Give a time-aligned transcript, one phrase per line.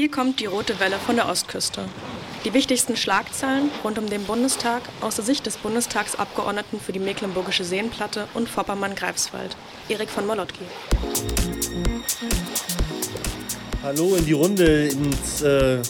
[0.00, 1.84] Hier kommt die rote Welle von der Ostküste.
[2.46, 7.64] Die wichtigsten Schlagzeilen rund um den Bundestag aus der Sicht des Bundestagsabgeordneten für die Mecklenburgische
[7.64, 9.54] Seenplatte und Vorpommern-Greifswald,
[9.90, 10.64] Erik von Molotki.
[13.82, 15.82] Hallo in die Runde ins äh,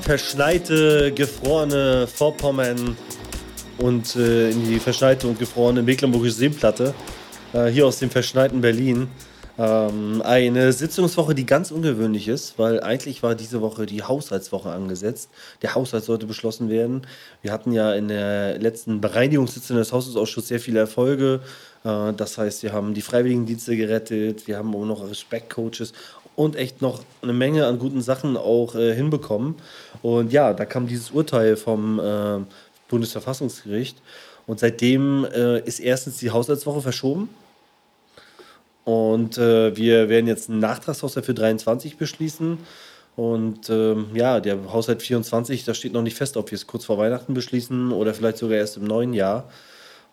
[0.00, 2.96] verschneite, gefrorene Vorpommern
[3.76, 6.92] und äh, in die verschneite und gefrorene Mecklenburgische Seenplatte.
[7.52, 9.06] Äh, hier aus dem verschneiten Berlin.
[9.58, 15.30] Ähm, eine Sitzungswoche, die ganz ungewöhnlich ist, weil eigentlich war diese Woche die Haushaltswoche angesetzt.
[15.62, 17.02] Der Haushalt sollte beschlossen werden.
[17.42, 21.40] Wir hatten ja in der letzten Bereinigungssitzung des Haushaltsausschusses sehr viele Erfolge.
[21.84, 25.92] Äh, das heißt, wir haben die Freiwilligendienste gerettet, wir haben auch noch Respektcoaches
[26.36, 29.56] und echt noch eine Menge an guten Sachen auch äh, hinbekommen.
[30.02, 32.38] Und ja, da kam dieses Urteil vom äh,
[32.88, 34.00] Bundesverfassungsgericht.
[34.46, 37.28] Und seitdem äh, ist erstens die Haushaltswoche verschoben.
[38.88, 42.56] Und äh, wir werden jetzt einen Nachtragshaushalt für 23 beschließen.
[43.16, 46.86] Und ähm, ja, der Haushalt 24, da steht noch nicht fest, ob wir es kurz
[46.86, 49.50] vor Weihnachten beschließen oder vielleicht sogar erst im neuen Jahr.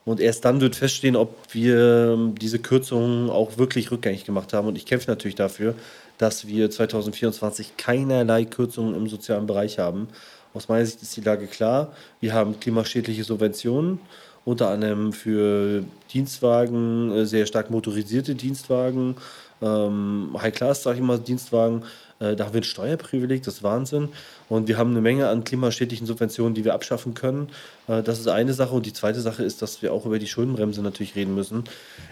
[0.03, 4.67] Und erst dann wird feststehen, ob wir ähm, diese Kürzungen auch wirklich rückgängig gemacht haben.
[4.67, 5.75] Und ich kämpfe natürlich dafür,
[6.17, 10.09] dass wir 2024 keinerlei Kürzungen im sozialen Bereich haben.
[10.53, 11.93] Aus meiner Sicht ist die Lage klar.
[12.19, 13.99] Wir haben klimaschädliche Subventionen
[14.45, 19.15] unter anderem für Dienstwagen, äh, sehr stark motorisierte Dienstwagen,
[19.61, 21.83] ähm, High-Class, sage ich mal, Dienstwagen.
[22.19, 24.09] Äh, da haben wir ein Steuerprivileg, das ist Wahnsinn.
[24.47, 27.49] Und wir haben eine Menge an klimaschädlichen Subventionen, die wir abschaffen können.
[27.87, 28.75] Äh, das ist eine Sache.
[28.75, 31.63] Und die zweite Sache ist, dass wir auch über die Schuldenbremse natürlich reden müssen.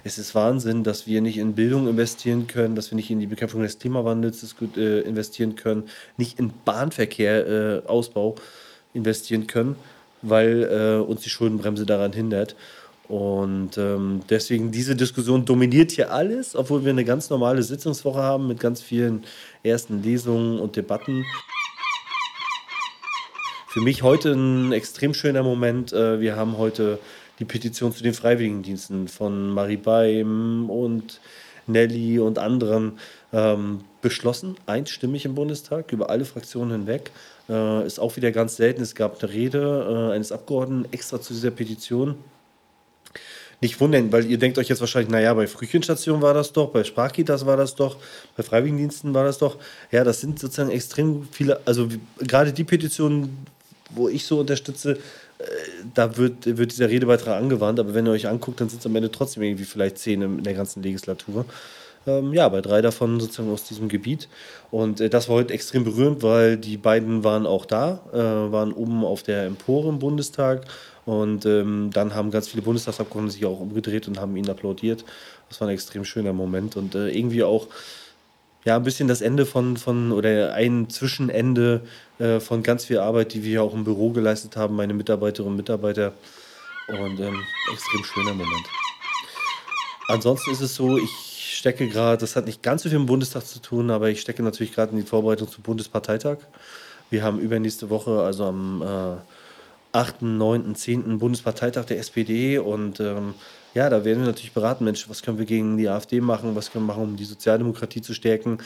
[0.04, 3.28] Es ist Wahnsinn, dass wir nicht in Bildung investieren können, dass wir nicht in die
[3.28, 5.84] Bekämpfung des Klimawandels investieren können,
[6.18, 8.36] nicht in Bahnverkehr, Ausbau
[8.94, 9.76] investieren können
[10.24, 12.56] weil äh, uns die Schuldenbremse daran hindert.
[13.08, 18.48] Und ähm, deswegen, diese Diskussion dominiert hier alles, obwohl wir eine ganz normale Sitzungswoche haben
[18.48, 19.26] mit ganz vielen
[19.62, 21.26] ersten Lesungen und Debatten.
[23.68, 25.92] Für mich heute ein extrem schöner Moment.
[25.94, 27.00] Äh, wir haben heute
[27.40, 31.20] die Petition zu den Freiwilligendiensten von Marie Beim und
[31.68, 33.00] Nelly und anderen
[33.32, 37.10] ähm, beschlossen, einstimmig im Bundestag, über alle Fraktionen hinweg.
[37.50, 38.84] Äh, ist auch wieder ganz selten.
[38.84, 42.16] Es gab eine Rede äh, eines Abgeordneten extra zu dieser Petition.
[43.62, 46.84] Nicht wundern, weil ihr denkt euch jetzt wahrscheinlich, naja, bei Frühchenstationen war das doch, bei
[46.84, 47.96] Sprachkitas war das doch,
[48.36, 49.58] bei Freiwilligendiensten war das doch.
[49.90, 51.88] Ja, das sind sozusagen extrem viele, also
[52.20, 53.46] gerade die Petitionen,
[53.90, 54.98] wo ich so unterstütze,
[55.38, 55.44] äh,
[55.94, 58.96] da wird, wird dieser Redebeitrag angewandt, aber wenn ihr euch anguckt, dann sind es am
[58.98, 61.46] Ende trotzdem irgendwie vielleicht zehn in der ganzen Legislatur.
[62.06, 64.28] Ähm, ja, bei drei davon sozusagen aus diesem Gebiet.
[64.72, 68.74] Und äh, das war heute extrem berührend, weil die beiden waren auch da, äh, waren
[68.74, 70.66] oben auf der Empore im Bundestag.
[71.06, 75.04] Und ähm, dann haben ganz viele Bundestagsabgeordnete sich auch umgedreht und haben ihn applaudiert.
[75.50, 77.68] Das war ein extrem schöner Moment und äh, irgendwie auch
[78.66, 81.82] ja, ein bisschen das Ende von, von oder ein Zwischenende
[82.20, 85.58] äh, von ganz viel Arbeit, die wir auch im Büro geleistet haben, meine Mitarbeiterinnen und
[85.58, 86.14] Mitarbeiter.
[86.88, 87.42] Und ähm,
[87.74, 88.68] extrem schöner Moment.
[90.08, 93.12] Ansonsten ist es so, ich stecke gerade, das hat nicht ganz so viel mit dem
[93.12, 96.38] Bundestag zu tun, aber ich stecke natürlich gerade in die Vorbereitung zum Bundesparteitag.
[97.10, 101.20] Wir haben übernächste Woche, also am äh, 8., 9., 10.
[101.20, 103.36] Bundesparteitag der SPD und ähm,
[103.74, 106.72] ja, da werden wir natürlich beraten, Mensch, was können wir gegen die AfD machen, was
[106.72, 108.60] können wir machen, um die Sozialdemokratie zu stärken.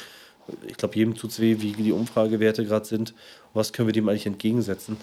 [0.68, 3.14] Ich glaube, jedem tut es weh, wie die Umfragewerte gerade sind.
[3.54, 4.98] Was können wir dem eigentlich entgegensetzen?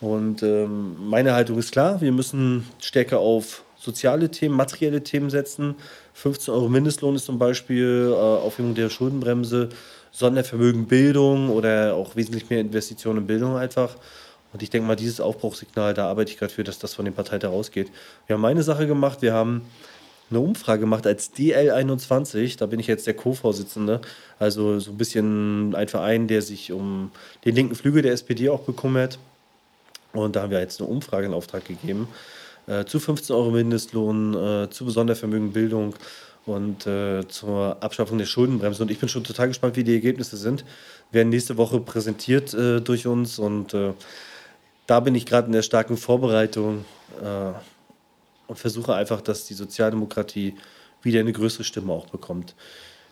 [0.00, 5.76] Und ähm, meine Haltung ist klar, wir müssen stärker auf soziale Themen, materielle Themen setzen.
[6.14, 9.68] 15 Euro Mindestlohn ist zum Beispiel äh, Aufhebung der Schuldenbremse,
[10.10, 13.96] Sondervermögen Bildung oder auch wesentlich mehr Investitionen in Bildung einfach.
[14.52, 17.14] Und ich denke mal, dieses Aufbruchssignal, da arbeite ich gerade für, dass das von den
[17.14, 17.90] Parteien herausgeht.
[18.26, 19.62] Wir haben meine Sache gemacht, wir haben
[20.30, 24.00] eine Umfrage gemacht als DL21, da bin ich jetzt der Co-Vorsitzende,
[24.38, 27.10] also so ein bisschen ein Verein, der sich um
[27.44, 29.18] den linken Flügel der SPD auch bekümmert.
[30.12, 32.08] Und da haben wir jetzt eine Umfrage in Auftrag gegeben
[32.66, 35.94] äh, zu 15 Euro Mindestlohn, äh, zu Sondervermögen Bildung
[36.46, 38.82] und äh, zur Abschaffung der Schuldenbremse.
[38.82, 40.64] Und ich bin schon total gespannt, wie die Ergebnisse sind.
[41.10, 43.92] Werden nächste Woche präsentiert äh, durch uns und äh,
[44.86, 46.84] da bin ich gerade in der starken Vorbereitung
[47.22, 47.52] äh,
[48.46, 50.54] und versuche einfach, dass die Sozialdemokratie
[51.02, 52.54] wieder eine größere Stimme auch bekommt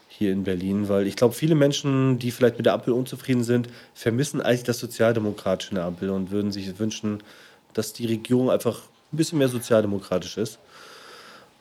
[0.09, 3.69] hier in Berlin, weil ich glaube, viele Menschen, die vielleicht mit der Ampel unzufrieden sind,
[3.95, 7.23] vermissen eigentlich das Sozialdemokratische in der Ampel und würden sich wünschen,
[7.73, 10.59] dass die Regierung einfach ein bisschen mehr sozialdemokratisch ist.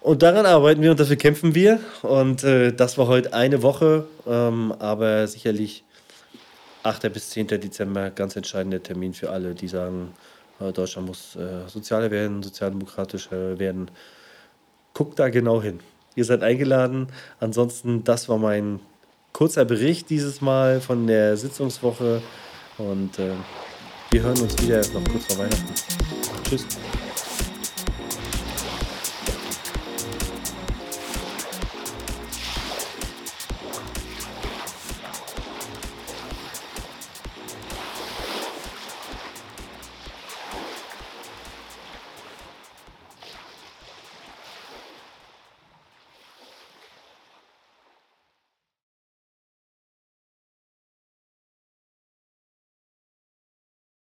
[0.01, 1.79] Und daran arbeiten wir und dafür kämpfen wir.
[2.01, 5.83] Und äh, das war heute eine Woche, ähm, aber sicherlich
[6.83, 7.13] 8.
[7.13, 7.47] bis 10.
[7.47, 10.13] Dezember ganz entscheidender Termin für alle, die sagen,
[10.59, 13.91] äh, Deutschland muss äh, sozialer werden, sozialdemokratischer werden.
[14.93, 15.79] Guckt da genau hin.
[16.15, 17.07] Ihr seid eingeladen.
[17.39, 18.79] Ansonsten, das war mein
[19.33, 22.21] kurzer Bericht dieses Mal von der Sitzungswoche
[22.77, 23.31] und äh,
[24.09, 25.73] wir hören uns wieder noch kurz vor Weihnachten.
[26.43, 26.65] Tschüss.